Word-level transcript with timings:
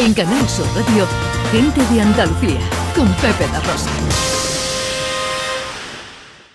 En 0.00 0.14
Canal 0.14 0.48
Sur 0.48 0.64
Radio, 0.74 1.06
Gente 1.52 1.84
de 1.92 2.00
Andalucía, 2.00 2.58
con 2.96 3.06
Pepe 3.16 3.46
La 3.52 3.60
Rosa. 3.60 3.90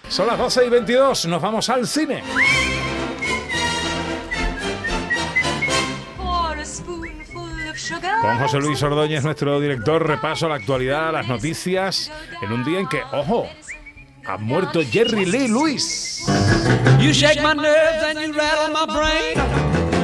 Son 0.07 0.25
las 0.25 0.39
12 0.39 0.65
y 0.65 0.69
22, 0.69 1.27
nos 1.27 1.39
vamos 1.39 1.69
al 1.69 1.85
cine. 1.85 2.23
Con 8.21 8.39
José 8.39 8.57
Luis 8.57 8.81
Ordóñez, 8.81 9.23
nuestro 9.23 9.59
director, 9.59 10.07
repaso 10.07 10.47
a 10.47 10.49
la 10.49 10.55
actualidad, 10.55 11.13
las 11.13 11.27
noticias, 11.27 12.11
en 12.41 12.51
un 12.51 12.65
día 12.65 12.79
en 12.79 12.87
que, 12.87 13.03
ojo, 13.11 13.47
ha 14.25 14.37
muerto 14.37 14.81
Jerry 14.91 15.23
Lee 15.23 15.47
Lewis. 15.47 16.25
You 16.99 17.13
shake 17.13 17.43
my 17.43 17.53
nerves 17.53 18.03
and 18.03 18.19
you 18.19 18.33
rattle 18.33 18.73
my 18.73 18.87
brain. 18.87 19.35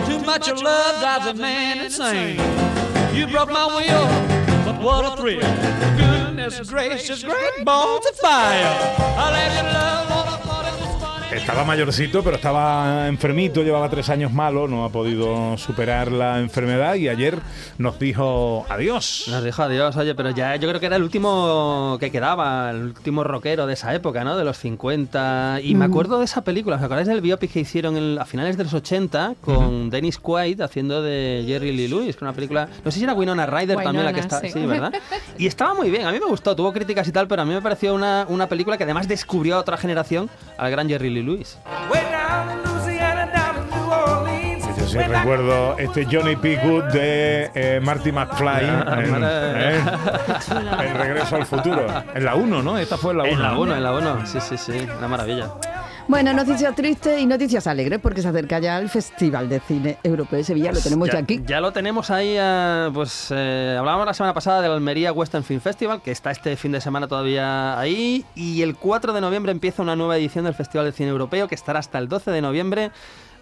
Too 0.05 0.23
much 0.23 0.47
of 0.47 0.61
love 0.61 0.99
drives 0.99 1.25
a 1.25 1.33
man 1.33 1.85
insane. 1.85 2.70
You 3.13 3.27
broke 3.27 3.51
my 3.51 3.67
will, 3.67 4.07
but 4.65 4.81
what 4.81 5.05
a 5.05 5.17
thrill. 5.17 5.41
Goodness 5.97 6.69
gracious, 6.69 7.23
great 7.23 7.65
balls 7.65 8.05
of 8.05 8.15
fire. 8.15 8.95
I 9.17 9.31
let 9.31 9.51
you 9.57 9.73
love 9.73 10.20
Estaba 11.31 11.63
mayorcito, 11.63 12.23
pero 12.23 12.35
estaba 12.35 13.07
enfermito, 13.07 13.63
llevaba 13.63 13.89
tres 13.89 14.09
años 14.09 14.33
malo, 14.33 14.67
no 14.67 14.83
ha 14.83 14.89
podido 14.89 15.57
superar 15.57 16.11
la 16.11 16.39
enfermedad 16.39 16.95
y 16.95 17.07
ayer 17.07 17.39
nos 17.77 17.97
dijo 17.99 18.65
adiós. 18.67 19.25
Nos 19.29 19.41
dijo 19.43 19.63
adiós, 19.63 19.95
oye, 19.95 20.13
pero 20.13 20.31
ya 20.31 20.57
yo 20.57 20.67
creo 20.67 20.79
que 20.81 20.87
era 20.87 20.97
el 20.97 21.03
último 21.03 21.95
que 22.01 22.11
quedaba, 22.11 22.71
el 22.71 22.83
último 22.83 23.23
rockero 23.23 23.65
de 23.65 23.73
esa 23.73 23.95
época, 23.95 24.25
¿no? 24.25 24.35
De 24.35 24.43
los 24.43 24.57
50. 24.57 25.59
Y 25.63 25.73
me 25.75 25.85
acuerdo 25.85 26.19
de 26.19 26.25
esa 26.25 26.43
película, 26.43 26.75
¿os 26.75 26.83
acordáis 26.83 27.07
del 27.07 27.21
biopic 27.21 27.51
que 27.53 27.61
hicieron 27.61 27.95
en- 27.95 28.19
a 28.19 28.25
finales 28.25 28.57
de 28.57 28.65
los 28.65 28.73
80 28.73 29.35
con 29.39 29.89
Dennis 29.89 30.19
Quaid 30.19 30.59
haciendo 30.59 31.01
de 31.01 31.45
Jerry 31.47 31.71
Lee 31.71 31.87
Lewis, 31.87 32.17
que 32.17 32.25
una 32.25 32.33
película, 32.33 32.67
no 32.83 32.91
sé 32.91 32.97
si 32.99 33.03
era 33.05 33.13
Winona 33.13 33.45
Ryder 33.45 33.77
también 33.81 34.03
la 34.05 34.11
que 34.13 34.19
está, 34.19 34.41
sí. 34.41 34.49
sí, 34.51 34.65
¿verdad? 34.65 34.91
Y 35.37 35.47
estaba 35.47 35.73
muy 35.73 35.89
bien, 35.89 36.05
a 36.05 36.11
mí 36.11 36.19
me 36.19 36.25
gustó, 36.25 36.55
tuvo 36.57 36.73
críticas 36.73 37.07
y 37.07 37.11
tal, 37.13 37.27
pero 37.27 37.41
a 37.41 37.45
mí 37.45 37.53
me 37.53 37.61
pareció 37.61 37.95
una, 37.95 38.25
una 38.27 38.47
película 38.47 38.77
que 38.77 38.83
además 38.83 39.07
descubrió 39.07 39.55
a 39.55 39.59
otra 39.59 39.77
generación, 39.77 40.29
al 40.57 40.69
gran 40.71 40.89
Jerry 40.89 41.09
Lee 41.09 41.20
Lewis. 41.21 41.57
Way 41.91 42.01
down 42.11 42.49
in 42.49 42.63
Louisiana, 42.63 43.31
down 43.31 43.63
in 43.63 43.69
New 43.69 43.91
Orleans. 43.91 44.77
Yo 44.77 44.87
sí 44.87 44.97
recuerdo 44.97 45.77
este 45.77 46.05
Johnny 46.05 46.35
P. 46.35 46.55
Good 46.57 46.83
de 46.85 47.51
eh, 47.53 47.79
Marty 47.81 48.11
McFly 48.11 48.65
en. 48.65 49.23
¿eh? 49.23 49.79
en 50.79 50.97
Regreso 50.97 51.35
al 51.35 51.45
Futuro. 51.45 51.85
En 52.13 52.25
la 52.25 52.35
1, 52.35 52.63
¿no? 52.63 52.77
Esta 52.77 52.97
fue 52.97 53.11
en 53.11 53.17
la 53.17 53.23
1. 53.23 53.33
En 53.33 53.41
la 53.41 53.57
1, 53.57 53.75
en 53.75 53.83
la 53.83 53.93
1, 53.93 54.25
sí, 54.25 54.39
sí, 54.41 54.57
sí, 54.57 54.87
una 54.97 55.07
maravilla. 55.07 55.49
Bueno, 56.07 56.33
noticias 56.33 56.75
tristes 56.75 57.19
y 57.19 57.25
noticias 57.25 57.67
alegres 57.67 57.99
porque 57.99 58.21
se 58.21 58.27
acerca 58.27 58.59
ya 58.59 58.77
el 58.79 58.89
Festival 58.89 59.47
de 59.47 59.59
Cine 59.59 59.97
Europeo 60.03 60.37
de 60.37 60.43
Sevilla. 60.43 60.71
Lo 60.71 60.79
tenemos 60.79 61.09
ya, 61.09 61.19
aquí. 61.19 61.41
Ya 61.45 61.61
lo 61.61 61.71
tenemos 61.71 62.09
ahí, 62.09 62.35
eh, 62.37 62.89
pues 62.93 63.27
eh, 63.31 63.75
hablábamos 63.79 64.07
la 64.07 64.13
semana 64.13 64.33
pasada 64.33 64.61
del 64.61 64.71
Almería 64.71 65.13
Western 65.13 65.43
Film 65.43 65.61
Festival, 65.61 66.01
que 66.01 66.11
está 66.11 66.31
este 66.31 66.55
fin 66.57 66.71
de 66.71 66.81
semana 66.81 67.07
todavía 67.07 67.79
ahí, 67.79 68.25
y 68.35 68.61
el 68.61 68.75
4 68.75 69.13
de 69.13 69.21
noviembre 69.21 69.51
empieza 69.51 69.81
una 69.81 69.95
nueva 69.95 70.17
edición 70.17 70.45
del 70.45 70.53
Festival 70.53 70.85
de 70.85 70.91
Cine 70.91 71.09
Europeo, 71.09 71.47
que 71.47 71.55
estará 71.55 71.79
hasta 71.79 71.97
el 71.97 72.09
12 72.09 72.31
de 72.31 72.41
noviembre. 72.41 72.91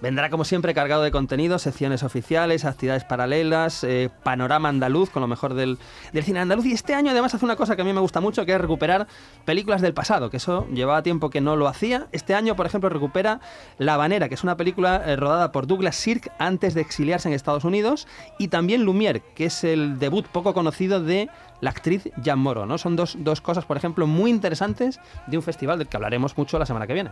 Vendrá 0.02 0.30
como 0.30 0.46
siempre 0.46 0.74
cargado 0.74 1.04
de 1.04 1.12
contenido, 1.12 1.60
secciones 1.60 2.04
oficiales, 2.04 2.64
actividades 2.64 3.04
paralelas, 3.04 3.84
eh, 3.84 4.10
panorama 4.24 4.70
andaluz 4.70 5.10
con 5.10 5.22
lo 5.22 5.28
mejor 5.28 5.54
del, 5.56 5.78
cine 6.24 6.40
andaluz. 6.40 6.66
Y 6.66 6.72
este 6.72 6.94
año 6.94 7.12
además 7.12 7.34
hace 7.36 7.44
una 7.44 7.58
cosa 7.58 7.76
que 7.76 7.82
a 7.82 7.86
mí 7.86 7.92
me 7.92 8.00
gusta 8.00 8.22
mucho, 8.22 8.46
que 8.46 8.54
es 8.54 8.62
recuperar 8.62 9.08
películas 9.44 9.82
del 9.82 9.94
pasado, 9.94 10.30
que 10.30 10.38
eso 10.38 10.68
llevaba 10.74 11.04
tiempo 11.04 11.30
que 11.30 11.42
no 11.42 11.58
lo 11.58 11.68
hacía. 11.68 12.08
Este 12.14 12.34
año, 12.34 12.56
por 12.56 12.66
ejemplo, 12.66 12.90
recupera 12.90 13.42
La 13.78 13.96
Habanera, 13.96 14.30
que 14.30 14.36
es 14.36 14.44
una 14.44 14.56
película 14.56 15.04
eh, 15.06 15.18
rodada 15.18 15.52
por 15.52 15.68
Douglas 15.68 15.98
Sirk 15.98 16.32
antes 16.40 16.74
de 16.76 16.82
exiliarse 16.82 17.28
en 17.28 17.36
Estados 17.36 17.66
Unidos, 17.66 18.08
y 18.38 18.48
también 18.48 18.86
Lumière, 18.86 19.22
que 19.36 19.46
es 19.46 19.66
el 19.66 20.00
debut 20.00 20.26
poco 20.28 20.54
conocido 20.54 21.04
de 21.04 21.30
la 21.60 21.72
actriz 21.72 22.10
Jan 22.24 22.40
Moro. 22.40 22.66
¿no? 22.66 22.78
Son 22.78 22.96
dos, 22.96 23.18
dos 23.20 23.42
cosas, 23.42 23.66
por 23.66 23.76
ejemplo, 23.76 24.08
muy 24.08 24.32
interesantes 24.32 25.00
de 25.28 25.38
un 25.38 25.44
festival 25.44 25.78
del 25.78 25.90
que 25.90 25.98
hablaremos 25.98 26.38
mucho 26.38 26.58
la 26.58 26.66
semana 26.66 26.88
que 26.88 26.94
viene. 26.94 27.12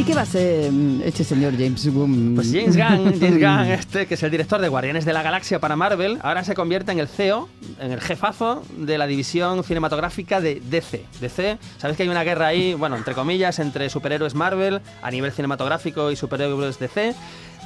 ¿Y 0.00 0.02
qué 0.02 0.14
va 0.14 0.22
a 0.22 0.26
ser 0.26 0.72
mm, 0.72 1.02
este 1.04 1.24
señor 1.24 1.52
James 1.52 1.86
Gunn? 1.92 2.32
Pues 2.34 2.50
James 2.50 2.74
Gunn, 2.74 3.12
James 3.20 3.38
Gunn, 3.38 3.70
este, 3.70 4.06
que 4.06 4.14
es 4.14 4.22
el 4.22 4.30
director 4.30 4.58
de 4.58 4.68
Guardianes 4.68 5.04
de 5.04 5.12
la 5.12 5.22
Galaxia 5.22 5.58
para 5.58 5.76
Marvel, 5.76 6.18
ahora 6.22 6.42
se 6.42 6.54
convierte 6.54 6.90
en 6.90 7.00
el 7.00 7.06
CEO, 7.06 7.50
en 7.78 7.92
el 7.92 8.00
jefazo 8.00 8.62
de 8.78 8.96
la 8.96 9.06
división 9.06 9.62
cinematográfica 9.62 10.40
de 10.40 10.62
DC. 10.70 11.04
DC, 11.20 11.58
sabéis 11.76 11.98
que 11.98 12.04
hay 12.04 12.08
una 12.08 12.24
guerra 12.24 12.46
ahí, 12.46 12.72
bueno, 12.72 12.96
entre 12.96 13.12
comillas, 13.12 13.58
entre 13.58 13.90
superhéroes 13.90 14.34
Marvel 14.34 14.80
a 15.02 15.10
nivel 15.10 15.32
cinematográfico 15.32 16.10
y 16.10 16.16
superhéroes 16.16 16.78
DC. 16.78 17.14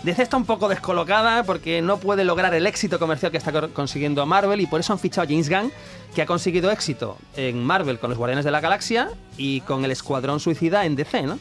DC 0.04 0.22
está 0.22 0.36
un 0.36 0.44
poco 0.44 0.68
descolocada 0.68 1.44
porque 1.44 1.80
no 1.80 1.96
puede 1.96 2.24
lograr 2.24 2.52
el 2.52 2.66
éxito 2.66 2.98
comercial 2.98 3.32
que 3.32 3.38
está 3.38 3.68
consiguiendo 3.68 4.26
Marvel 4.26 4.60
y 4.60 4.66
por 4.66 4.80
eso 4.80 4.92
han 4.92 4.98
fichado 4.98 5.26
a 5.26 5.30
James 5.30 5.48
Gunn, 5.48 5.72
que 6.14 6.20
ha 6.20 6.26
conseguido 6.26 6.70
éxito 6.70 7.16
en 7.36 7.64
Marvel 7.64 7.98
con 7.98 8.10
los 8.10 8.18
Guardianes 8.18 8.44
de 8.44 8.50
la 8.50 8.60
Galaxia 8.60 9.08
y 9.38 9.62
con 9.62 9.82
el 9.82 9.90
Escuadrón 9.90 10.40
Suicida 10.40 10.84
en 10.84 10.94
DC, 10.94 11.22
¿no? 11.22 11.38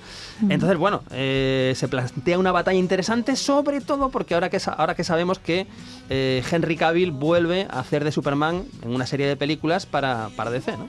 Entonces, 0.47 0.78
bueno, 0.78 1.03
eh, 1.12 1.73
se 1.75 1.90
plantea 1.90 2.40
una 2.40 2.53
batalla 2.53 2.79
interesante, 2.79 3.35
sobre 3.35 3.81
todo 3.81 4.09
porque 4.09 4.34
ahora 4.34 4.50
que, 4.50 4.62
ahora 4.66 4.96
que 4.96 5.03
sabemos 5.03 5.40
que 5.40 5.68
eh, 6.09 6.41
Henry 6.50 6.78
Cavill 6.78 7.12
vuelve 7.12 7.68
a 7.69 7.79
hacer 7.81 8.06
de 8.06 8.13
Superman 8.13 8.63
en 8.81 8.96
una 8.96 9.06
serie 9.06 9.28
de 9.28 9.35
películas 9.35 9.85
para, 9.85 10.29
para 10.38 10.52
DC, 10.52 10.78
¿no? 10.78 10.88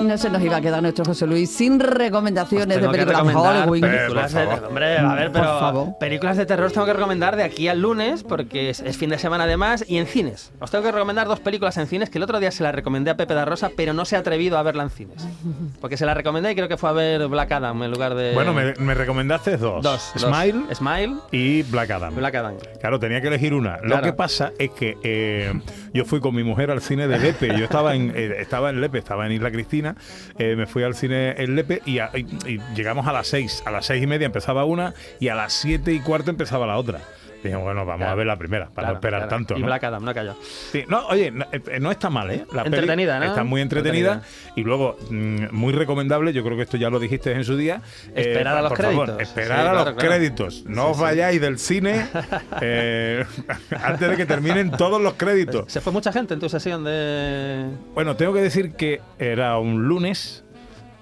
No 0.00 0.16
se 0.18 0.30
nos 0.30 0.42
iba 0.42 0.56
a 0.56 0.60
quedar 0.60 0.82
nuestro 0.82 1.04
José 1.04 1.26
Luis 1.26 1.50
sin 1.50 1.78
recomendaciones 1.80 2.80
de 2.80 2.88
películas 2.88 3.06
de 3.06 3.12
recomendar 3.12 3.54
Halloween. 3.56 3.80
películas 3.82 4.32
de- 4.32 4.46
hombre, 4.46 4.98
a 4.98 5.14
ver, 5.14 5.32
Por 5.32 5.40
pero 5.40 5.58
favor. 5.58 5.98
películas 5.98 6.36
de 6.36 6.46
terror 6.46 6.66
os 6.66 6.72
tengo 6.72 6.86
que 6.86 6.92
recomendar 6.92 7.36
de 7.36 7.42
aquí 7.44 7.68
al 7.68 7.80
lunes 7.80 8.22
porque 8.22 8.70
es, 8.70 8.80
es 8.80 8.96
fin 8.96 9.10
de 9.10 9.18
semana 9.18 9.44
además 9.44 9.84
y 9.86 9.98
en 9.98 10.06
cines. 10.06 10.52
Os 10.60 10.70
tengo 10.70 10.84
que 10.84 10.92
recomendar 10.92 11.26
dos 11.28 11.40
películas 11.40 11.76
en 11.76 11.86
cines 11.86 12.10
que 12.10 12.18
el 12.18 12.24
otro 12.24 12.40
día 12.40 12.50
se 12.50 12.62
las 12.62 12.74
recomendé 12.74 13.10
a 13.10 13.16
Pepe 13.16 13.34
da 13.34 13.44
Rosa, 13.44 13.70
pero 13.76 13.92
no 13.92 14.04
se 14.04 14.16
ha 14.16 14.20
atrevido 14.20 14.58
a 14.58 14.62
verla 14.62 14.82
en 14.84 14.90
cines. 14.90 15.26
Porque 15.80 15.96
se 15.96 16.06
la 16.06 16.14
recomendé 16.14 16.52
y 16.52 16.54
creo 16.54 16.68
que 16.68 16.76
fue 16.76 16.88
a 16.88 16.92
ver 16.92 17.26
Black 17.28 17.52
Adam 17.52 17.82
en 17.82 17.90
lugar 17.90 18.14
de 18.14 18.32
Bueno, 18.34 18.52
me, 18.54 18.74
me 18.74 18.94
recomendaste 18.94 19.56
dos. 19.56 19.82
dos, 19.82 20.12
dos. 20.14 20.22
Smile 20.22 20.74
Smile, 20.74 21.16
y 21.30 21.62
Black 21.64 21.90
Adam. 21.90 22.14
Black 22.14 22.34
Adam. 22.34 22.54
Claro, 22.80 22.98
tenía 22.98 23.20
que 23.20 23.28
elegir 23.28 23.54
una. 23.54 23.78
Lo 23.82 24.00
que 24.00 24.12
pasa 24.12 24.52
es 24.58 24.70
que 24.70 24.96
eh, 25.02 25.52
yo 25.92 26.04
fui 26.04 26.20
con 26.20 26.34
mi 26.34 26.42
mujer 26.42 26.70
al 26.70 26.80
cine 26.80 27.06
de 27.08 27.18
Lepe. 27.18 27.48
Yo 27.58 27.64
estaba 27.64 27.94
en, 27.94 28.12
eh, 28.14 28.36
estaba 28.38 28.70
en 28.70 28.80
Lepe, 28.80 28.98
estaba 28.98 29.26
en 29.26 29.32
Isla 29.32 29.50
Cristina. 29.50 29.96
eh, 30.38 30.56
me 30.56 30.66
fui 30.66 30.82
al 30.82 30.94
cine 30.94 31.34
en 31.38 31.54
Lepe 31.54 31.82
y, 31.86 31.98
llegamos 32.74 33.06
a 33.06 33.12
las 33.12 33.26
seis. 33.26 33.62
A 33.66 33.70
las 33.70 33.86
seis 33.86 34.02
y 34.02 34.06
media 34.06 34.26
empezaba 34.26 34.64
una 34.64 34.94
y 35.20 35.28
a 35.28 35.34
las 35.34 35.52
siete 35.52 35.92
y 35.92 36.00
cuarto 36.00 36.30
empezaba 36.30 36.66
la 36.66 36.78
otra. 36.78 37.00
Dijimos, 37.42 37.64
bueno, 37.64 37.84
vamos 37.84 37.98
Claro. 37.98 38.12
a 38.12 38.14
ver 38.14 38.26
la 38.26 38.36
primera, 38.36 38.66
para 38.66 38.74
Claro, 38.74 38.88
no 38.88 38.94
esperar 38.98 39.20
claro. 39.22 39.30
tanto. 39.30 39.56
Y 39.56 39.60
¿no? 39.60 39.66
Black 39.66 39.84
Adam, 39.84 40.04
no 40.04 40.14
cayó. 40.14 40.34
Sí, 40.70 40.84
no, 40.88 41.06
oye, 41.08 41.30
no, 41.30 41.44
eh, 41.52 41.78
no 41.80 41.90
está 41.90 42.08
mal, 42.10 42.30
¿eh? 42.30 42.44
La 42.52 42.64
peli 42.64 42.76
Entretenida, 42.76 43.18
¿no? 43.18 43.24
Está 43.26 43.44
muy 43.44 43.60
entretenida, 43.60 44.12
Entretenida. 44.14 44.52
y 44.56 44.62
luego 44.62 44.96
mm, 45.10 45.46
muy 45.52 45.72
recomendable, 45.72 46.32
yo 46.32 46.44
creo 46.44 46.56
que 46.56 46.62
esto 46.62 46.76
ya 46.76 46.88
lo 46.90 46.98
dijiste 47.00 47.32
en 47.32 47.44
su 47.44 47.56
día. 47.56 47.82
eh, 48.14 48.22
Esperar 48.22 48.56
a 48.56 48.62
los 48.62 48.68
por 48.70 48.82
favor, 48.82 49.06
créditos. 49.06 49.22
esperar 49.28 49.60
Sí, 49.60 49.66
a 49.66 49.72
los 49.84 49.94
créditos. 49.96 50.64
No 50.66 50.84
Sí, 50.84 50.90
os 50.92 50.98
vayáis 51.00 51.40
del 51.40 51.58
cine 51.58 52.06
eh, 52.60 53.24
antes 53.82 54.08
de 54.10 54.16
que 54.16 54.26
terminen 54.26 54.70
todos 54.72 55.00
los 55.00 55.14
créditos. 55.14 55.70
Se 55.72 55.80
fue 55.80 55.92
mucha 55.92 56.12
gente 56.12 56.34
en 56.34 56.40
tu 56.40 56.48
sesión 56.48 56.84
de... 56.84 57.66
Bueno, 57.94 58.16
tengo 58.16 58.32
que 58.32 58.40
decir 58.40 58.72
que 58.74 59.00
era 59.18 59.58
un 59.58 59.82
lunes, 59.88 60.44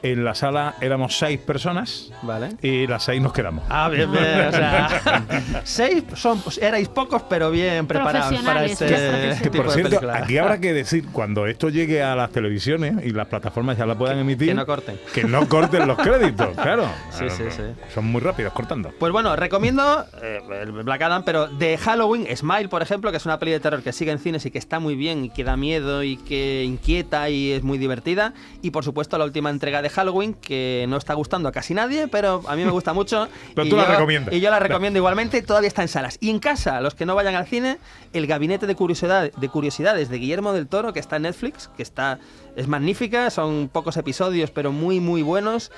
en 0.02 0.24
la 0.24 0.34
sala 0.34 0.74
éramos 0.80 1.18
seis 1.18 1.38
personas 1.38 2.10
Vale. 2.22 2.50
y 2.62 2.86
las 2.86 3.04
seis 3.04 3.20
nos 3.20 3.32
quedamos. 3.32 3.64
Ah, 3.68 3.88
bien, 3.88 4.10
bien. 4.10 4.24
O 4.48 4.52
sea, 4.52 5.60
seis 5.64 6.04
son, 6.14 6.40
pues, 6.40 6.58
erais 6.58 6.88
pocos, 6.88 7.22
pero 7.28 7.50
bien 7.50 7.86
preparados 7.86 8.40
para 8.42 8.60
Profesionales, 8.60 8.80
este. 8.80 9.42
Que, 9.44 9.50
tipo 9.50 9.56
por 9.62 9.66
de 9.66 9.72
cierto, 9.74 9.90
película. 9.90 10.16
aquí 10.18 10.38
habrá 10.38 10.58
que 10.60 10.72
decir, 10.72 11.06
cuando 11.12 11.46
esto 11.46 11.68
llegue 11.68 12.02
a 12.02 12.14
las 12.16 12.30
televisiones 12.30 13.04
y 13.04 13.10
las 13.10 13.26
plataformas 13.28 13.76
ya 13.76 13.86
la 13.86 13.96
puedan 13.96 14.18
emitir, 14.18 14.48
que 14.48 14.54
no 14.54 14.66
corten. 14.66 14.98
que 15.12 15.24
no 15.24 15.48
corten 15.48 15.86
los 15.86 15.98
créditos, 15.98 16.48
claro. 16.56 16.88
Sí, 17.10 17.28
sí, 17.28 17.44
sí. 17.50 17.62
Son 17.92 18.06
muy 18.06 18.20
rápidos 18.20 18.53
cortando. 18.53 18.92
Pues 18.98 19.12
bueno, 19.12 19.36
recomiendo 19.36 20.04
eh, 20.22 20.41
el 20.62 20.72
Black 20.72 21.03
Adam, 21.03 21.22
pero 21.24 21.48
de 21.48 21.76
Halloween, 21.76 22.26
Smile, 22.34 22.68
por 22.68 22.80
ejemplo, 22.82 23.10
que 23.10 23.18
es 23.18 23.26
una 23.26 23.38
peli 23.38 23.53
de 23.53 23.60
terror 23.60 23.82
que 23.82 23.92
sigue 23.92 24.10
en 24.10 24.18
cines 24.18 24.46
y 24.46 24.50
que 24.50 24.58
está 24.58 24.80
muy 24.80 24.94
bien 24.94 25.24
y 25.26 25.30
que 25.30 25.44
da 25.44 25.56
miedo 25.56 26.03
y 26.03 26.16
que 26.16 26.64
inquieta 26.64 27.28
y 27.28 27.53
es 27.53 27.62
muy 27.62 27.76
divertida. 27.78 28.32
Y 28.62 28.70
por 28.70 28.84
supuesto 28.84 29.18
la 29.18 29.24
última 29.24 29.50
entrega 29.50 29.82
de 29.82 29.90
Halloween, 29.91 30.34
que 30.34 30.87
no 30.89 30.97
está 30.97 31.15
gustando 31.15 31.48
a 31.48 31.53
casi 31.53 31.75
nadie, 31.75 32.09
pero 32.09 32.42
a 32.48 32.57
mí 32.57 32.65
me 32.65 32.71
gusta 32.71 32.92
mucho. 32.92 33.28
Pero 33.54 33.66
y 33.66 33.71
tú 33.71 33.77
la 33.77 33.87
yo- 33.87 33.92
recomiendas. 33.92 34.34
Y 34.34 34.41
yo 34.41 34.51
la 34.51 34.59
recomiendo 34.59 34.98
igualmente, 34.98 35.42
todavía 35.42 35.69
está 35.69 35.83
en 35.83 35.89
salas. 35.89 36.16
Y 36.21 36.31
en 36.31 36.39
casa, 36.39 36.81
los 36.81 36.95
que 36.95 37.04
no 37.07 37.15
vayan 37.15 37.34
al 37.34 37.47
cine, 37.47 37.78
el 38.13 38.27
Gabinete 38.27 38.66
de, 38.66 38.75
Curiosidad- 38.77 39.33
de 39.33 39.48
Curiosidades 39.48 40.09
de 40.09 40.19
Guillermo 40.19 40.53
del 40.53 40.66
Toro, 40.69 40.92
que 40.92 41.01
está 41.01 41.16
en 41.16 41.22
Netflix, 41.22 41.69
que 41.77 41.83
está 41.83 42.19
es 42.57 42.66
magnífica, 42.66 43.31
son 43.31 43.69
pocos 43.72 43.97
episodios, 43.97 44.51
pero 44.51 44.72
muy, 44.72 45.01
muy 45.01 45.22
buenos. 45.22 45.71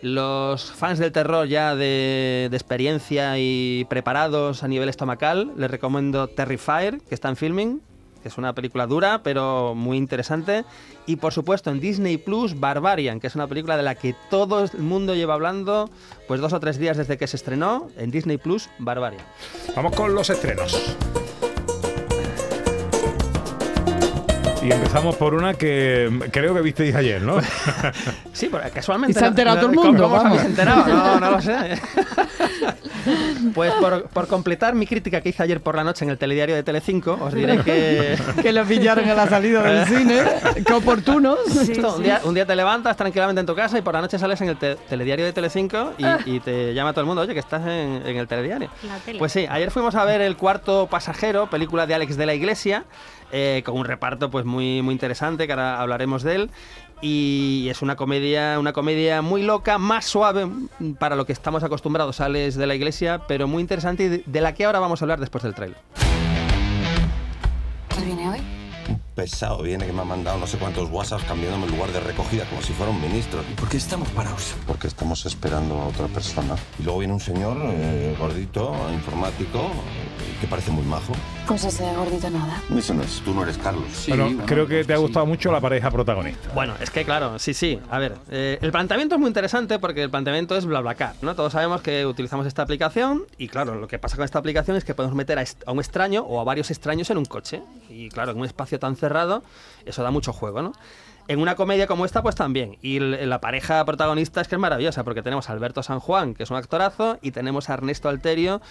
Los 0.00 0.70
fans 0.70 1.00
del 1.00 1.10
terror 1.10 1.48
ya 1.48 1.74
de, 1.74 2.46
de 2.50 2.56
experiencia 2.56 3.34
y 3.38 3.84
preparados 3.90 4.62
a 4.62 4.68
nivel 4.68 4.88
estomacal, 4.88 5.52
les 5.56 5.68
recomiendo 5.70 6.28
Terrifier, 6.28 7.00
que 7.00 7.14
está 7.14 7.28
en 7.28 7.36
filming. 7.36 7.80
Que 8.22 8.28
es 8.28 8.38
una 8.38 8.52
película 8.54 8.86
dura, 8.86 9.20
pero 9.22 9.74
muy 9.74 9.96
interesante. 9.96 10.64
Y 11.06 11.16
por 11.16 11.32
supuesto 11.32 11.70
en 11.70 11.80
Disney 11.80 12.16
Plus, 12.18 12.58
Barbarian, 12.58 13.20
que 13.20 13.26
es 13.28 13.34
una 13.34 13.46
película 13.46 13.76
de 13.76 13.82
la 13.82 13.94
que 13.94 14.14
todo 14.30 14.62
el 14.64 14.70
mundo 14.78 15.14
lleva 15.14 15.34
hablando, 15.34 15.88
pues 16.26 16.40
dos 16.40 16.52
o 16.52 16.60
tres 16.60 16.78
días 16.78 16.96
desde 16.96 17.16
que 17.16 17.26
se 17.26 17.36
estrenó, 17.36 17.88
en 17.96 18.10
Disney 18.10 18.36
Plus, 18.38 18.68
Barbarian. 18.78 19.22
Vamos 19.76 19.94
con 19.94 20.14
los 20.14 20.28
estrenos. 20.30 20.96
Y 24.60 24.72
empezamos 24.72 25.14
por 25.16 25.34
una 25.34 25.54
que 25.54 26.10
creo 26.32 26.52
que 26.52 26.60
visteis 26.60 26.94
ayer, 26.94 27.22
¿no? 27.22 27.38
Sí, 28.32 28.48
pero 28.50 28.64
casualmente. 28.74 29.12
Y 29.12 29.18
se 29.18 29.24
ha 29.24 29.28
enterado 29.28 29.56
no- 29.56 29.62
todo 29.62 29.70
el 29.70 29.76
¿cómo- 29.76 29.88
mundo, 29.92 30.08
¿Cómo 30.08 30.40
enterado? 30.40 30.86
No, 30.88 31.20
no 31.20 31.30
lo 31.30 31.40
sé. 31.40 31.56
Pues 33.54 33.72
por, 33.74 34.04
por 34.08 34.26
completar 34.28 34.74
mi 34.74 34.86
crítica 34.86 35.20
que 35.20 35.30
hice 35.30 35.42
ayer 35.42 35.60
por 35.60 35.74
la 35.76 35.84
noche 35.84 36.04
en 36.04 36.10
el 36.10 36.18
telediario 36.18 36.54
de 36.54 36.62
Telecinco, 36.62 37.18
os 37.20 37.32
diré 37.34 37.58
que. 37.62 38.16
Que 38.42 38.52
lo 38.52 38.64
pillaron 38.64 39.08
en 39.08 39.16
la 39.16 39.26
salida 39.28 39.62
del 39.62 39.86
cine. 39.98 40.22
Qué 40.66 40.72
oportunos. 40.72 41.38
Esto, 41.56 41.96
un, 41.96 42.02
día, 42.02 42.20
un 42.24 42.34
día 42.34 42.46
te 42.46 42.54
levantas 42.56 42.96
tranquilamente 42.96 43.40
en 43.40 43.46
tu 43.46 43.54
casa 43.54 43.78
y 43.78 43.82
por 43.82 43.94
la 43.94 44.00
noche 44.00 44.18
sales 44.18 44.40
en 44.40 44.48
el 44.50 44.56
te- 44.56 44.76
telediario 44.76 45.24
de 45.24 45.32
Telecinco 45.32 45.92
y, 45.98 46.04
y 46.36 46.40
te 46.40 46.74
llama 46.74 46.92
todo 46.92 47.00
el 47.02 47.06
mundo, 47.06 47.22
oye, 47.22 47.34
que 47.34 47.40
estás 47.40 47.62
en, 47.62 48.02
en 48.06 48.16
el 48.16 48.26
telediario. 48.28 48.70
Pues 49.18 49.32
sí, 49.32 49.46
ayer 49.48 49.70
fuimos 49.70 49.94
a 49.94 50.04
ver 50.04 50.20
El 50.20 50.36
Cuarto 50.36 50.86
Pasajero, 50.88 51.48
película 51.50 51.86
de 51.86 51.94
Alex 51.94 52.16
de 52.16 52.26
la 52.26 52.34
Iglesia, 52.34 52.84
eh, 53.32 53.62
con 53.64 53.76
un 53.76 53.84
reparto 53.84 54.30
pues 54.30 54.44
muy, 54.44 54.82
muy 54.82 54.92
interesante, 54.92 55.46
que 55.46 55.52
ahora 55.52 55.80
hablaremos 55.80 56.22
de 56.22 56.34
él. 56.34 56.50
Y 57.00 57.68
es 57.70 57.82
una 57.82 57.96
comedia, 57.96 58.58
una 58.58 58.72
comedia 58.72 59.22
muy 59.22 59.42
loca, 59.42 59.78
más 59.78 60.04
suave 60.04 60.48
para 60.98 61.16
lo 61.16 61.26
que 61.26 61.32
estamos 61.32 61.62
acostumbrados 61.62 62.20
a 62.20 62.26
Alex 62.26 62.56
de 62.56 62.66
la 62.66 62.74
Iglesia, 62.74 63.22
pero 63.28 63.46
muy 63.46 63.60
interesante 63.60 64.04
y 64.04 64.08
de, 64.30 64.40
la 64.40 64.54
que 64.54 64.64
ahora 64.64 64.80
vamos 64.80 65.00
a 65.00 65.04
hablar 65.04 65.20
después 65.20 65.44
del 65.44 65.54
trailer. 65.54 65.78
¿Cuál 67.88 68.04
viene 68.04 68.28
hoy? 68.28 68.57
Pesado 69.22 69.60
viene 69.64 69.84
que 69.84 69.92
me 69.92 70.02
ha 70.02 70.04
mandado 70.04 70.38
no 70.38 70.46
sé 70.46 70.58
cuántos 70.58 70.88
WhatsApps 70.92 71.24
cambiándome 71.24 71.64
el 71.66 71.72
lugar 71.72 71.90
de 71.90 71.98
recogida 71.98 72.44
como 72.44 72.62
si 72.62 72.72
fuera 72.72 72.92
un 72.92 73.00
ministro. 73.00 73.42
¿Por 73.58 73.68
qué 73.68 73.76
estamos 73.76 74.08
parados? 74.10 74.54
Porque 74.64 74.86
estamos 74.86 75.26
esperando 75.26 75.74
a 75.74 75.86
otra 75.88 76.06
persona. 76.06 76.54
Y 76.78 76.84
luego 76.84 77.00
viene 77.00 77.14
un 77.14 77.18
señor 77.18 77.56
eh, 77.64 78.14
gordito, 78.16 78.72
informático, 78.94 79.58
eh, 79.58 80.36
que 80.40 80.46
parece 80.46 80.70
muy 80.70 80.84
majo. 80.84 81.14
Pues 81.48 81.64
ese 81.64 81.82
gordito 81.96 82.30
nada. 82.30 82.62
Eso 82.76 82.94
no 82.94 83.02
es, 83.02 83.20
tú 83.24 83.34
no 83.34 83.42
eres 83.42 83.58
Carlos. 83.58 83.82
bueno, 84.06 84.44
creo 84.46 84.68
que 84.68 84.84
te 84.84 84.94
ha 84.94 84.98
gustado 84.98 85.26
mucho 85.26 85.50
la 85.50 85.60
pareja 85.60 85.90
protagonista. 85.90 86.50
Bueno, 86.54 86.74
es 86.80 86.88
que 86.90 87.04
claro, 87.04 87.40
sí, 87.40 87.54
sí. 87.54 87.80
A 87.90 87.98
ver, 87.98 88.14
eh, 88.30 88.58
el 88.62 88.70
planteamiento 88.70 89.16
es 89.16 89.20
muy 89.20 89.26
interesante 89.26 89.80
porque 89.80 90.04
el 90.04 90.10
planteamiento 90.10 90.56
es 90.56 90.64
BlaBlaCar, 90.64 91.14
¿no? 91.22 91.34
Todos 91.34 91.54
sabemos 91.54 91.80
que 91.80 92.06
utilizamos 92.06 92.46
esta 92.46 92.62
aplicación 92.62 93.24
y 93.36 93.48
claro, 93.48 93.74
lo 93.74 93.88
que 93.88 93.98
pasa 93.98 94.14
con 94.14 94.24
esta 94.24 94.38
aplicación 94.38 94.76
es 94.76 94.84
que 94.84 94.94
podemos 94.94 95.16
meter 95.16 95.40
a, 95.40 95.42
est- 95.42 95.64
a 95.66 95.72
un 95.72 95.80
extraño 95.80 96.22
o 96.22 96.40
a 96.40 96.44
varios 96.44 96.70
extraños 96.70 97.10
en 97.10 97.18
un 97.18 97.24
coche. 97.24 97.62
Y 97.88 98.08
claro, 98.08 98.32
en 98.32 98.38
un 98.38 98.44
espacio 98.44 98.78
tan 98.78 98.96
cerrado, 98.96 99.42
eso 99.84 100.02
da 100.02 100.10
mucho 100.10 100.32
juego, 100.32 100.62
¿no? 100.62 100.72
En 101.26 101.40
una 101.40 101.56
comedia 101.56 101.86
como 101.86 102.04
esta, 102.04 102.22
pues 102.22 102.34
también. 102.34 102.78
Y 102.80 103.00
la 103.00 103.40
pareja 103.40 103.84
protagonista 103.84 104.40
es 104.40 104.48
que 104.48 104.54
es 104.54 104.60
maravillosa 104.60 105.04
porque 105.04 105.22
tenemos 105.22 105.50
a 105.50 105.52
Alberto 105.52 105.82
San 105.82 106.00
Juan, 106.00 106.34
que 106.34 106.42
es 106.42 106.50
un 106.50 106.56
actorazo, 106.56 107.18
y 107.20 107.32
tenemos 107.32 107.68
a 107.68 107.74
Ernesto 107.74 108.08
Alterio, 108.08 108.62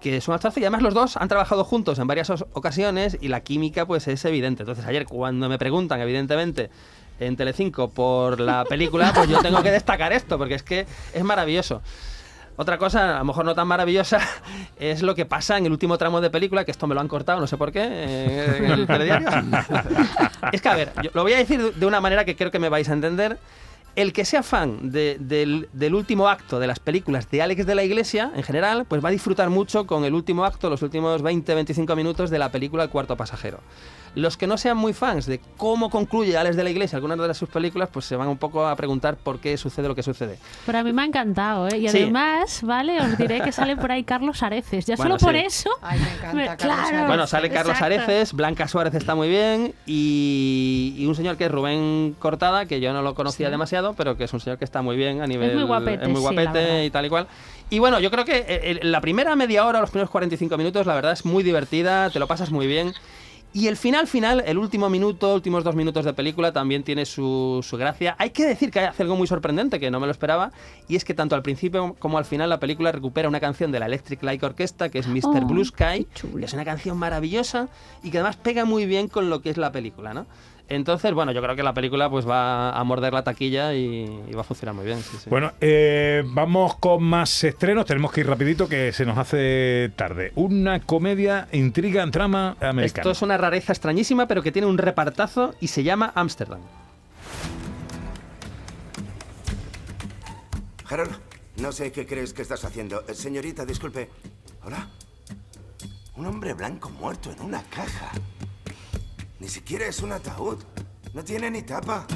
que 0.00 0.16
es 0.16 0.26
un 0.28 0.34
actorazo 0.34 0.60
y 0.60 0.64
además 0.64 0.82
los 0.82 0.94
dos 0.94 1.16
han 1.18 1.28
trabajado 1.28 1.62
juntos 1.62 1.98
en 1.98 2.06
varias 2.06 2.30
ocasiones 2.30 3.18
y 3.20 3.28
la 3.28 3.40
química 3.40 3.86
pues 3.86 4.08
es 4.08 4.24
evidente. 4.24 4.62
Entonces 4.62 4.86
ayer 4.86 5.04
cuando 5.04 5.48
me 5.48 5.58
preguntan, 5.58 6.00
evidentemente, 6.00 6.70
en 7.18 7.36
Telecinco 7.36 7.90
por 7.90 8.40
la 8.40 8.64
película, 8.64 9.12
pues 9.14 9.28
yo 9.28 9.40
tengo 9.40 9.62
que 9.62 9.70
destacar 9.70 10.12
esto 10.14 10.38
porque 10.38 10.54
es 10.54 10.62
que 10.62 10.86
es 11.12 11.22
maravilloso. 11.22 11.82
Otra 12.56 12.76
cosa, 12.76 13.16
a 13.16 13.18
lo 13.20 13.24
mejor 13.24 13.44
no 13.46 13.54
tan 13.54 13.66
maravillosa, 13.66 14.18
es 14.78 15.02
lo 15.02 15.14
que 15.14 15.24
pasa 15.24 15.56
en 15.56 15.66
el 15.66 15.72
último 15.72 15.96
tramo 15.96 16.20
de 16.20 16.28
película, 16.30 16.64
que 16.64 16.70
esto 16.70 16.86
me 16.86 16.94
lo 16.94 17.00
han 17.00 17.08
cortado, 17.08 17.40
no 17.40 17.46
sé 17.46 17.56
por 17.56 17.72
qué, 17.72 17.80
eh, 17.82 18.56
en 18.58 18.64
el 18.72 18.86
telediario. 18.86 19.28
es 20.52 20.60
que, 20.60 20.68
a 20.68 20.74
ver, 20.76 20.92
yo 21.02 21.10
lo 21.14 21.22
voy 21.22 21.32
a 21.32 21.38
decir 21.38 21.74
de 21.74 21.86
una 21.86 22.00
manera 22.00 22.24
que 22.24 22.36
creo 22.36 22.50
que 22.50 22.58
me 22.58 22.68
vais 22.68 22.88
a 22.88 22.92
entender. 22.92 23.38
El 23.96 24.12
que 24.12 24.24
sea 24.24 24.44
fan 24.44 24.92
de- 24.92 25.16
del, 25.18 25.68
del 25.72 25.94
último 25.96 26.28
acto 26.28 26.60
de 26.60 26.68
las 26.68 26.78
películas 26.78 27.28
de 27.28 27.42
Alex 27.42 27.66
de 27.66 27.74
la 27.74 27.82
Iglesia, 27.82 28.30
en 28.36 28.44
general, 28.44 28.84
pues 28.86 29.02
va 29.04 29.08
a 29.08 29.12
disfrutar 29.12 29.50
mucho 29.50 29.84
con 29.84 30.04
el 30.04 30.14
último 30.14 30.44
acto, 30.44 30.70
los 30.70 30.82
últimos 30.82 31.24
20-25 31.24 31.96
minutos 31.96 32.30
de 32.30 32.38
la 32.38 32.52
película 32.52 32.84
El 32.84 32.90
Cuarto 32.90 33.16
Pasajero. 33.16 33.58
Los 34.16 34.36
que 34.36 34.46
no 34.48 34.58
sean 34.58 34.76
muy 34.76 34.92
fans 34.92 35.26
de 35.26 35.40
cómo 35.56 35.88
concluye 35.88 36.36
Alex 36.36 36.56
de 36.56 36.64
la 36.64 36.70
Iglesia 36.70 36.96
algunas 36.96 37.16
de 37.18 37.32
sus 37.34 37.48
películas, 37.48 37.88
pues 37.92 38.04
se 38.06 38.16
van 38.16 38.26
un 38.28 38.38
poco 38.38 38.66
a 38.66 38.74
preguntar 38.74 39.16
por 39.16 39.38
qué 39.38 39.56
sucede 39.56 39.86
lo 39.86 39.94
que 39.94 40.02
sucede. 40.02 40.36
Pero 40.66 40.78
a 40.78 40.82
mí 40.82 40.92
me 40.92 41.02
ha 41.02 41.04
encantado, 41.04 41.68
¿eh? 41.68 41.78
Y 41.78 41.88
Sí. 41.88 41.98
además, 41.98 42.60
¿vale? 42.62 43.00
Os 43.00 43.16
diré 43.16 43.40
que 43.40 43.52
sale 43.52 43.76
por 43.76 43.92
ahí 43.92 44.02
Carlos 44.02 44.42
Areces. 44.42 44.84
Ya 44.86 44.96
Bueno, 44.96 45.18
solo 45.18 45.32
por 45.32 45.40
sí. 45.40 45.46
eso. 45.46 45.70
Ay, 45.80 46.00
me 46.00 46.08
encanta 46.12 46.34
me- 46.34 46.46
Carlos 46.46 46.58
claro. 46.66 46.82
Areces. 46.88 47.06
Bueno, 47.06 47.26
sale 47.28 47.50
Carlos 47.50 47.76
Exacto. 47.78 47.94
Areces, 47.94 48.32
Blanca 48.32 48.66
Suárez 48.68 48.94
está 48.94 49.14
muy 49.14 49.28
bien 49.28 49.74
y, 49.86 50.94
y 50.98 51.06
un 51.06 51.14
señor 51.14 51.36
que 51.36 51.44
es 51.46 51.50
Rubén 51.52 52.16
Cortada, 52.18 52.66
que 52.66 52.80
yo 52.80 52.92
no 52.92 53.02
lo 53.02 53.14
conocía 53.14 53.46
Sí. 53.46 53.50
demasiado, 53.52 53.94
pero 53.94 54.16
que 54.16 54.24
es 54.24 54.32
un 54.32 54.40
señor 54.40 54.58
que 54.58 54.64
está 54.64 54.82
muy 54.82 54.96
bien 54.96 55.22
a 55.22 55.26
nivel... 55.26 55.54
muy 55.54 55.64
guapete, 55.64 56.02
es 56.04 56.08
muy 56.08 56.16
sí, 56.16 56.22
guapete 56.22 56.84
y 56.84 56.90
tal 56.90 57.06
y 57.06 57.08
cual. 57.08 57.26
Y 57.70 57.78
bueno, 57.78 58.00
yo 58.00 58.10
creo 58.10 58.24
que 58.24 58.38
eh, 58.38 58.44
eh, 58.48 58.80
la 58.82 59.00
primera 59.00 59.36
media 59.36 59.64
hora, 59.66 59.80
los 59.80 59.90
primeros 59.90 60.10
45 60.10 60.56
minutos, 60.56 60.84
la 60.86 60.94
verdad 60.94 61.12
es 61.12 61.24
muy 61.24 61.42
divertida, 61.44 62.10
te 62.10 62.18
lo 62.18 62.26
pasas 62.26 62.50
muy 62.50 62.66
bien. 62.66 62.92
Y 63.52 63.66
el 63.66 63.76
final, 63.76 64.06
final, 64.06 64.44
el 64.46 64.58
último 64.58 64.88
minuto, 64.88 65.34
últimos 65.34 65.64
dos 65.64 65.74
minutos 65.74 66.04
de 66.04 66.12
película 66.12 66.52
también 66.52 66.84
tiene 66.84 67.04
su, 67.04 67.64
su 67.68 67.76
gracia. 67.76 68.14
Hay 68.18 68.30
que 68.30 68.46
decir 68.46 68.70
que 68.70 68.78
hace 68.78 69.02
algo 69.02 69.16
muy 69.16 69.26
sorprendente, 69.26 69.80
que 69.80 69.90
no 69.90 69.98
me 69.98 70.06
lo 70.06 70.12
esperaba, 70.12 70.52
y 70.86 70.94
es 70.94 71.04
que 71.04 71.14
tanto 71.14 71.34
al 71.34 71.42
principio 71.42 71.96
como 71.98 72.16
al 72.16 72.24
final 72.24 72.48
la 72.48 72.60
película 72.60 72.92
recupera 72.92 73.28
una 73.28 73.40
canción 73.40 73.72
de 73.72 73.80
la 73.80 73.86
Electric 73.86 74.22
Light 74.22 74.42
Orchestra, 74.44 74.88
que 74.88 75.00
es 75.00 75.08
Mr. 75.08 75.42
Oh, 75.42 75.46
Blue 75.46 75.64
Sky, 75.64 76.06
que 76.38 76.44
es 76.44 76.52
una 76.52 76.64
canción 76.64 76.96
maravillosa 76.96 77.68
y 78.04 78.10
que 78.10 78.18
además 78.18 78.36
pega 78.36 78.64
muy 78.64 78.86
bien 78.86 79.08
con 79.08 79.30
lo 79.30 79.42
que 79.42 79.50
es 79.50 79.56
la 79.56 79.72
película, 79.72 80.14
¿no? 80.14 80.26
Entonces, 80.70 81.12
bueno, 81.12 81.32
yo 81.32 81.42
creo 81.42 81.56
que 81.56 81.64
la 81.64 81.74
película 81.74 82.08
pues 82.08 82.26
va 82.28 82.70
a 82.70 82.84
morder 82.84 83.12
la 83.12 83.24
taquilla 83.24 83.74
y, 83.74 84.04
y 84.28 84.32
va 84.32 84.42
a 84.42 84.44
funcionar 84.44 84.72
muy 84.74 84.86
bien. 84.86 85.02
sí, 85.02 85.16
sí. 85.22 85.28
Bueno, 85.28 85.52
eh, 85.60 86.22
vamos 86.26 86.76
con 86.76 87.02
más 87.02 87.42
estrenos. 87.42 87.84
Tenemos 87.86 88.12
que 88.12 88.20
ir 88.20 88.28
rapidito 88.28 88.68
que 88.68 88.92
se 88.92 89.04
nos 89.04 89.18
hace 89.18 89.90
tarde. 89.96 90.30
Una 90.36 90.78
comedia, 90.80 91.48
intriga, 91.50 92.08
trama 92.12 92.50
americana. 92.60 92.84
Esto 92.86 93.10
es 93.10 93.20
una 93.20 93.36
rareza 93.36 93.72
extrañísima, 93.72 94.28
pero 94.28 94.42
que 94.44 94.52
tiene 94.52 94.68
un 94.68 94.78
repartazo 94.78 95.54
y 95.60 95.66
se 95.66 95.82
llama 95.82 96.12
Amsterdam. 96.14 96.60
Harold, 100.88 101.16
no 101.56 101.72
sé 101.72 101.90
qué 101.92 102.06
crees 102.06 102.32
que 102.32 102.42
estás 102.42 102.64
haciendo. 102.64 103.02
Eh, 103.08 103.14
Señorita, 103.14 103.64
disculpe. 103.64 104.08
Hola. 104.64 104.88
Un 106.16 106.26
hombre 106.26 106.54
blanco 106.54 106.90
muerto 106.90 107.32
en 107.32 107.40
una 107.40 107.62
caja. 107.64 108.12
Ni 109.40 109.48
siquiera 109.48 109.86
es 109.86 110.00
un 110.02 110.12
ataúd. 110.12 110.58
No 111.14 111.24
tiene 111.24 111.50
ni 111.50 111.62
tapa. 111.62 112.06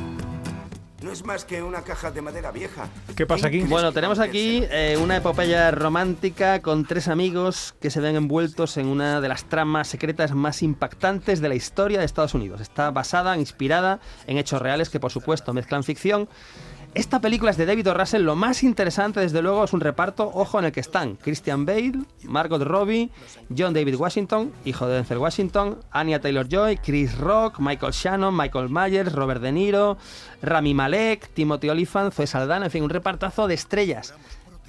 No 1.02 1.10
es 1.10 1.24
más 1.24 1.46
que 1.46 1.62
una 1.62 1.82
caja 1.82 2.10
de 2.10 2.20
madera 2.20 2.50
vieja. 2.52 2.88
¿Qué 3.16 3.26
pasa 3.26 3.48
aquí? 3.48 3.58
¿Quién 3.58 3.70
Bueno, 3.70 3.92
tenemos 3.92 4.18
hacer 4.18 4.28
aquí 4.30 4.64
eh, 4.70 4.98
una 5.02 5.16
epopeya 5.16 5.70
romántica 5.70 6.60
con 6.60 6.84
tres 6.84 7.08
amigos 7.08 7.74
que 7.80 7.90
se 7.90 8.00
ven 8.00 8.16
envueltos 8.16 8.76
en 8.76 8.86
una 8.86 9.22
de 9.22 9.28
las 9.28 9.44
tramas 9.44 9.88
secretas 9.88 10.32
más 10.34 10.62
impactantes 10.62 11.40
de 11.40 11.48
la 11.48 11.54
historia 11.54 11.98
de 11.98 12.04
Estados 12.04 12.34
Unidos. 12.34 12.60
Está 12.60 12.90
basada, 12.90 13.36
inspirada 13.38 14.00
en 14.26 14.36
hechos 14.36 14.60
reales 14.60 14.90
que 14.90 15.00
por 15.00 15.10
supuesto 15.10 15.52
mezclan 15.54 15.82
ficción. 15.82 16.28
Esta 16.94 17.20
película 17.20 17.50
es 17.50 17.56
de 17.56 17.66
David 17.66 17.90
O. 17.90 17.94
Russell. 17.94 18.22
Lo 18.22 18.36
más 18.36 18.62
interesante, 18.62 19.18
desde 19.18 19.42
luego, 19.42 19.64
es 19.64 19.72
un 19.72 19.80
reparto, 19.80 20.30
ojo, 20.32 20.60
en 20.60 20.66
el 20.66 20.72
que 20.72 20.78
están 20.78 21.16
Christian 21.16 21.66
Bale, 21.66 22.04
Margot 22.22 22.62
Robbie, 22.62 23.10
John 23.56 23.74
David 23.74 23.96
Washington, 23.96 24.52
hijo 24.64 24.86
de 24.86 24.94
Denzel 24.94 25.18
Washington, 25.18 25.78
Anya 25.90 26.20
Taylor-Joy, 26.20 26.76
Chris 26.76 27.18
Rock, 27.18 27.58
Michael 27.58 27.92
Shannon, 27.92 28.36
Michael 28.36 28.68
Myers, 28.68 29.12
Robert 29.12 29.42
De 29.42 29.50
Niro, 29.50 29.98
Rami 30.40 30.72
Malek, 30.72 31.30
Timothy 31.34 31.68
Olyphant, 31.68 32.12
Zoe 32.12 32.28
Saldana, 32.28 32.66
en 32.66 32.70
fin, 32.70 32.84
un 32.84 32.90
repartazo 32.90 33.48
de 33.48 33.54
estrellas 33.54 34.14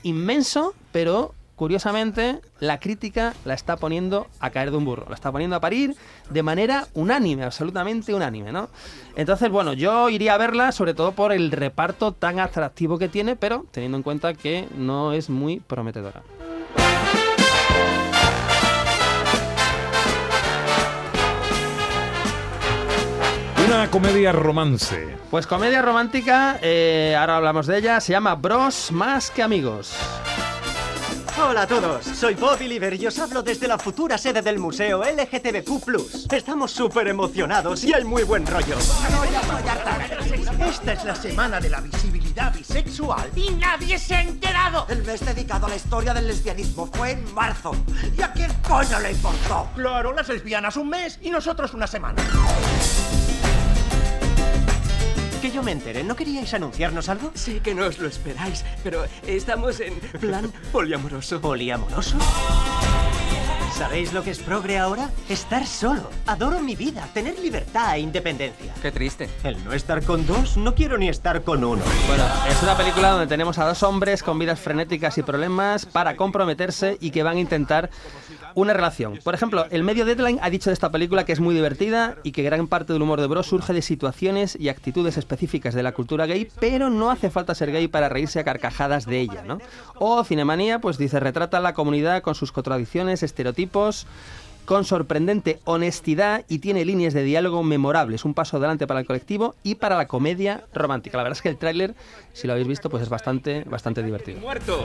inmenso, 0.01 0.73
pero 0.91 1.33
curiosamente 1.55 2.41
la 2.59 2.79
crítica 2.79 3.33
la 3.45 3.53
está 3.53 3.77
poniendo 3.77 4.27
a 4.39 4.49
caer 4.49 4.71
de 4.71 4.77
un 4.77 4.85
burro, 4.85 5.05
la 5.09 5.15
está 5.15 5.31
poniendo 5.31 5.55
a 5.55 5.59
parir 5.59 5.95
de 6.29 6.43
manera 6.43 6.87
unánime, 6.93 7.43
absolutamente 7.43 8.13
unánime, 8.13 8.51
¿no? 8.51 8.69
Entonces, 9.15 9.49
bueno, 9.49 9.73
yo 9.73 10.09
iría 10.09 10.33
a 10.33 10.37
verla 10.37 10.71
sobre 10.71 10.93
todo 10.93 11.13
por 11.13 11.31
el 11.31 11.51
reparto 11.51 12.11
tan 12.11 12.39
atractivo 12.39 12.97
que 12.97 13.07
tiene, 13.07 13.35
pero 13.35 13.65
teniendo 13.71 13.97
en 13.97 14.03
cuenta 14.03 14.33
que 14.33 14.67
no 14.77 15.13
es 15.13 15.29
muy 15.29 15.59
prometedora. 15.59 16.21
Una 23.65 23.89
comedia 23.89 24.31
romance. 24.31 25.17
Pues 25.31 25.47
comedia 25.47 25.81
romántica, 25.81 26.59
eh, 26.61 27.15
ahora 27.17 27.37
hablamos 27.37 27.65
de 27.65 27.79
ella, 27.79 27.99
se 27.99 28.11
llama 28.11 28.35
Bros 28.35 28.91
más 28.91 29.31
que 29.31 29.41
amigos. 29.41 29.95
Hola 31.37 31.63
a 31.63 31.67
todos, 31.67 32.05
soy 32.05 32.33
Bobby 32.33 32.69
Liver 32.69 32.93
y 32.93 33.07
os 33.07 33.19
hablo 33.19 33.43
desde 33.43 33.67
la 33.67 33.77
futura 33.77 34.17
sede 34.17 34.41
del 34.41 34.57
museo 34.57 35.03
LGTBQ+. 35.03 36.31
Estamos 36.33 36.71
súper 36.71 37.09
emocionados 37.09 37.83
y 37.83 37.93
hay 37.93 38.05
muy 38.05 38.23
buen 38.23 38.47
rollo. 38.47 38.77
Esta 40.65 40.93
es 40.93 41.03
la 41.03 41.15
semana 41.15 41.59
de 41.59 41.69
la 41.69 41.81
visibilidad 41.81 42.53
bisexual 42.53 43.29
y 43.35 43.51
nadie 43.51 43.99
se 43.99 44.15
ha 44.15 44.21
enterado. 44.21 44.85
El 44.87 45.03
mes 45.03 45.25
dedicado 45.25 45.65
a 45.65 45.69
la 45.69 45.75
historia 45.75 46.13
del 46.13 46.27
lesbianismo 46.27 46.87
fue 46.87 47.11
en 47.11 47.33
marzo. 47.33 47.75
¿Y 48.17 48.21
a 48.21 48.31
quién 48.31 48.51
coño 48.65 48.97
le 49.01 49.11
importó? 49.11 49.67
Claro, 49.75 50.13
las 50.13 50.29
lesbianas 50.29 50.77
un 50.77 50.89
mes 50.89 51.19
y 51.21 51.31
nosotros 51.31 51.73
una 51.73 51.85
semana. 51.85 52.23
Que 55.45 55.51
yo 55.51 55.61
me 55.61 55.73
enteré, 55.73 56.03
¿no 56.03 56.15
queríais 56.15 56.51
anunciarnos 56.55 57.07
algo? 57.07 57.29
Sí 57.35 57.59
que 57.59 57.75
no 57.75 57.85
os 57.85 57.99
lo 57.99 58.07
esperáis, 58.07 58.65
pero 58.83 59.05
estamos 59.27 59.79
en 59.79 59.93
plan 60.19 60.51
poliamoroso. 60.71 61.39
¿Poliamoroso? 61.39 62.17
¿Sabéis 63.75 64.13
lo 64.13 64.23
que 64.23 64.31
es 64.31 64.39
progre 64.39 64.77
ahora? 64.77 65.09
Estar 65.27 65.67
solo. 65.67 66.09
Adoro 66.27 66.61
mi 66.61 66.77
vida, 66.77 67.09
tener 67.13 67.37
libertad 67.39 67.95
e 67.95 67.99
independencia. 67.99 68.73
Qué 68.81 68.89
triste. 68.89 69.29
El 69.43 69.61
no 69.65 69.73
estar 69.73 70.01
con 70.01 70.25
dos, 70.25 70.55
no 70.55 70.73
quiero 70.73 70.97
ni 70.97 71.09
estar 71.09 71.43
con 71.43 71.61
uno. 71.61 71.83
Bueno, 72.07 72.23
es 72.49 72.63
una 72.63 72.77
película 72.77 73.09
donde 73.09 73.27
tenemos 73.27 73.57
a 73.59 73.67
dos 73.67 73.83
hombres 73.83 74.23
con 74.23 74.39
vidas 74.39 74.61
frenéticas 74.61 75.17
y 75.17 75.23
problemas 75.23 75.85
para 75.85 76.15
comprometerse 76.15 76.97
y 77.01 77.11
que 77.11 77.23
van 77.23 77.35
a 77.35 77.41
intentar 77.41 77.89
una 78.53 78.71
relación. 78.71 79.19
Por 79.21 79.33
ejemplo, 79.33 79.65
el 79.69 79.83
medio 79.83 80.05
Deadline 80.05 80.39
ha 80.41 80.49
dicho 80.49 80.69
de 80.69 80.73
esta 80.73 80.89
película 80.89 81.25
que 81.25 81.33
es 81.33 81.41
muy 81.41 81.53
divertida 81.53 82.15
y 82.23 82.31
que 82.31 82.43
gran 82.43 82.67
parte 82.67 82.93
del 82.93 83.01
humor 83.01 83.19
de 83.19 83.27
Bros 83.27 83.47
surge 83.47 83.73
de 83.73 83.81
situaciones 83.81 84.57
y 84.57 84.69
actitudes 84.69 85.17
específicas 85.17 85.73
de 85.73 85.83
la 85.83 85.91
cultura 85.91 86.25
gay, 86.25 86.47
pero 86.61 86.89
no 86.89 87.11
hace 87.11 87.29
falta 87.29 87.53
ser 87.53 87.73
gay 87.73 87.89
para 87.89 88.07
reírse 88.07 88.39
a 88.39 88.45
carcajadas 88.45 89.05
de 89.05 89.19
ella, 89.19 89.43
¿no? 89.45 89.59
O 89.95 90.23
Cinemanía, 90.23 90.79
pues 90.79 90.97
dice, 90.97 91.19
retrata 91.19 91.57
a 91.57 91.61
la 91.61 91.73
comunidad 91.73 92.21
con 92.21 92.35
sus 92.35 92.53
contradicciones, 92.53 93.21
estereotipos, 93.21 93.64
con 94.65 94.83
sorprendente 94.83 95.59
honestidad 95.63 96.43
y 96.49 96.59
tiene 96.59 96.85
líneas 96.85 97.13
de 97.13 97.23
diálogo 97.23 97.63
memorables, 97.63 98.25
un 98.25 98.33
paso 98.33 98.57
adelante 98.57 98.87
para 98.87 98.99
el 98.99 99.05
colectivo 99.05 99.55
y 99.63 99.75
para 99.75 99.95
la 99.95 100.07
comedia 100.07 100.65
romántica. 100.73 101.17
La 101.17 101.23
verdad 101.23 101.37
es 101.37 101.41
que 101.41 101.49
el 101.49 101.57
tráiler, 101.57 101.93
si 102.33 102.47
lo 102.47 102.53
habéis 102.53 102.67
visto, 102.67 102.89
pues 102.89 103.03
es 103.03 103.09
bastante, 103.09 103.63
bastante 103.65 104.03
divertido. 104.03 104.39
¡Muerto! 104.41 104.83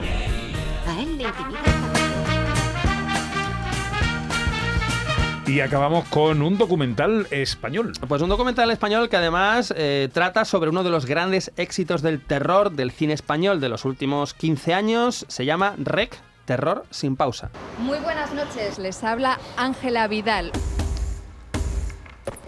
Y 5.47 5.59
acabamos 5.59 6.07
con 6.07 6.41
un 6.43 6.57
documental 6.57 7.27
español. 7.29 7.91
Pues 8.07 8.21
un 8.21 8.29
documental 8.29 8.71
español 8.71 9.09
que 9.09 9.17
además 9.17 9.73
eh, 9.75 10.07
trata 10.13 10.45
sobre 10.45 10.69
uno 10.69 10.81
de 10.83 10.89
los 10.89 11.05
grandes 11.05 11.51
éxitos 11.57 12.01
del 12.01 12.21
terror 12.21 12.71
del 12.71 12.91
cine 12.91 13.13
español 13.13 13.59
de 13.59 13.67
los 13.67 13.83
últimos 13.83 14.33
15 14.33 14.73
años. 14.73 15.25
Se 15.27 15.43
llama 15.43 15.75
Rec, 15.77 16.17
Terror 16.51 16.83
sin 16.89 17.15
pausa. 17.15 17.49
Muy 17.77 17.97
buenas 17.99 18.33
noches, 18.33 18.77
les 18.77 19.05
habla 19.05 19.39
Ángela 19.55 20.09
Vidal. 20.09 20.51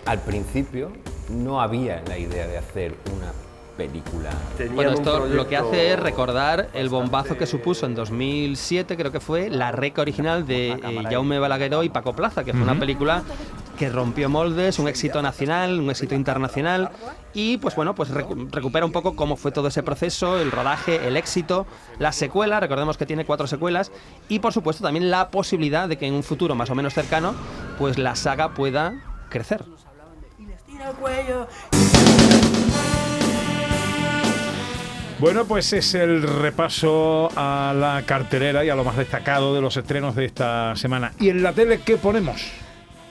Al 0.05 0.19
principio 0.19 0.91
no 1.29 1.61
había 1.61 2.03
la 2.09 2.17
idea 2.17 2.45
de 2.45 2.57
hacer 2.57 2.97
una 3.15 3.31
película. 3.77 4.31
Bueno, 4.73 4.91
esto 4.91 5.25
lo 5.25 5.47
que 5.47 5.55
hace 5.55 5.93
es 5.93 5.99
recordar 6.01 6.67
el 6.73 6.89
bombazo 6.89 7.37
que 7.37 7.47
supuso 7.47 7.85
en 7.85 7.95
2007, 7.95 8.97
creo 8.97 9.13
que 9.13 9.21
fue, 9.21 9.49
la 9.49 9.71
rec 9.71 9.97
original 9.99 10.45
de 10.45 10.71
eh, 10.71 11.03
Jaume 11.09 11.39
Balagueró 11.39 11.81
y 11.83 11.87
Paco 11.87 12.11
Plaza, 12.13 12.43
que 12.43 12.51
fue 12.51 12.63
una 12.63 12.77
película 12.77 13.23
que 13.77 13.89
rompió 13.89 14.29
moldes, 14.29 14.79
un 14.79 14.87
éxito 14.87 15.21
nacional, 15.21 15.79
un 15.79 15.89
éxito 15.89 16.15
internacional 16.15 16.89
y 17.33 17.57
pues 17.57 17.75
bueno, 17.75 17.95
pues 17.95 18.11
recu- 18.11 18.49
recupera 18.51 18.85
un 18.85 18.91
poco 18.91 19.15
cómo 19.15 19.35
fue 19.35 19.51
todo 19.51 19.67
ese 19.67 19.81
proceso, 19.83 20.39
el 20.39 20.51
rodaje, 20.51 21.07
el 21.07 21.17
éxito, 21.17 21.65
la 21.99 22.11
secuela, 22.11 22.59
recordemos 22.59 22.97
que 22.97 23.05
tiene 23.05 23.25
cuatro 23.25 23.47
secuelas 23.47 23.91
y 24.29 24.39
por 24.39 24.53
supuesto 24.53 24.83
también 24.83 25.09
la 25.09 25.29
posibilidad 25.29 25.87
de 25.89 25.97
que 25.97 26.05
en 26.07 26.13
un 26.13 26.23
futuro 26.23 26.53
más 26.55 26.69
o 26.69 26.75
menos 26.75 26.93
cercano 26.93 27.33
pues 27.79 27.97
la 27.97 28.15
saga 28.15 28.53
pueda 28.53 29.01
crecer. 29.29 29.63
Bueno, 35.19 35.45
pues 35.45 35.71
es 35.71 35.93
el 35.93 36.21
repaso 36.21 37.29
a 37.35 37.73
la 37.73 38.03
cartelera 38.05 38.65
y 38.65 38.69
a 38.69 38.75
lo 38.75 38.83
más 38.83 38.97
destacado 38.97 39.55
de 39.55 39.61
los 39.61 39.77
estrenos 39.77 40.15
de 40.15 40.25
esta 40.25 40.75
semana. 40.75 41.13
¿Y 41.19 41.29
en 41.29 41.41
la 41.41 41.53
tele 41.53 41.79
qué 41.85 41.95
ponemos? 41.95 42.51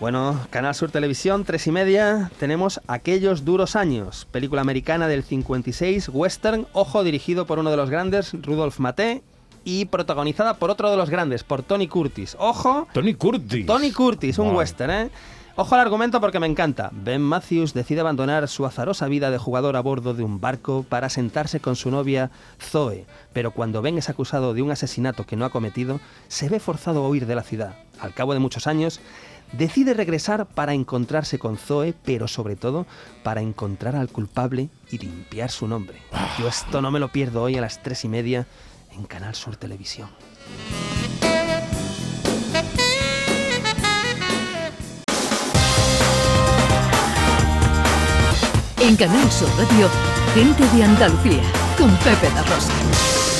Bueno, 0.02 0.36
Canal 0.50 0.74
Sur 0.74 0.90
Televisión, 0.90 1.44
tres 1.44 1.64
y 1.68 1.70
media, 1.70 2.32
tenemos 2.40 2.80
Aquellos 2.88 3.44
Duros 3.44 3.76
Años, 3.76 4.26
película 4.32 4.60
americana 4.60 5.06
del 5.06 5.22
56, 5.22 6.08
western, 6.12 6.66
ojo, 6.72 7.04
dirigido 7.04 7.46
por 7.46 7.60
uno 7.60 7.70
de 7.70 7.76
los 7.76 7.88
grandes, 7.88 8.32
Rudolf 8.32 8.80
Maté, 8.80 9.22
y 9.62 9.84
protagonizada 9.84 10.54
por 10.54 10.70
otro 10.70 10.90
de 10.90 10.96
los 10.96 11.08
grandes, 11.08 11.44
por 11.44 11.62
Tony 11.62 11.86
Curtis. 11.86 12.36
Ojo, 12.40 12.88
Tony 12.92 13.14
Curtis. 13.14 13.64
Tony 13.64 13.92
Curtis, 13.92 14.40
un 14.40 14.48
Wow. 14.48 14.58
western, 14.58 14.90
¿eh? 14.90 15.10
Ojo 15.54 15.74
al 15.74 15.82
argumento 15.82 16.18
porque 16.18 16.40
me 16.40 16.46
encanta. 16.46 16.90
Ben 16.92 17.20
Matthews 17.20 17.74
decide 17.74 18.00
abandonar 18.00 18.48
su 18.48 18.64
azarosa 18.64 19.06
vida 19.06 19.30
de 19.30 19.36
jugador 19.36 19.76
a 19.76 19.82
bordo 19.82 20.14
de 20.14 20.24
un 20.24 20.40
barco 20.40 20.84
para 20.88 21.10
sentarse 21.10 21.60
con 21.60 21.76
su 21.76 21.90
novia 21.90 22.30
Zoe, 22.58 23.04
pero 23.34 23.50
cuando 23.50 23.82
Ben 23.82 23.98
es 23.98 24.08
acusado 24.08 24.54
de 24.54 24.62
un 24.62 24.70
asesinato 24.72 25.26
que 25.26 25.36
no 25.36 25.44
ha 25.44 25.50
cometido, 25.50 26.00
se 26.26 26.48
ve 26.48 26.58
forzado 26.58 27.04
a 27.04 27.08
huir 27.08 27.26
de 27.26 27.34
la 27.34 27.42
ciudad. 27.42 27.76
Al 28.00 28.14
cabo 28.14 28.32
de 28.32 28.40
muchos 28.40 28.66
años, 28.66 28.98
decide 29.52 29.94
regresar 29.94 30.46
para 30.46 30.74
encontrarse 30.74 31.38
con 31.38 31.56
Zoe, 31.56 31.94
pero 32.04 32.28
sobre 32.28 32.56
todo 32.56 32.86
para 33.22 33.40
encontrar 33.40 33.96
al 33.96 34.08
culpable 34.08 34.68
y 34.90 34.98
limpiar 34.98 35.50
su 35.50 35.66
nombre. 35.68 35.98
Yo 36.38 36.48
esto 36.48 36.82
no 36.82 36.90
me 36.90 37.00
lo 37.00 37.08
pierdo 37.08 37.42
hoy 37.42 37.56
a 37.56 37.60
las 37.60 37.82
tres 37.82 38.04
y 38.04 38.08
media 38.08 38.46
en 38.92 39.04
Canal 39.04 39.34
Sur 39.34 39.56
Televisión. 39.56 40.08
En 48.80 48.96
Canal 48.96 49.30
Sur 49.30 49.48
Radio, 49.56 49.88
gente 50.34 50.76
de 50.76 50.82
Andalucía, 50.82 51.42
con 51.78 51.88
Pepe 51.98 52.28
La 52.34 52.42
Rosa. 52.42 53.31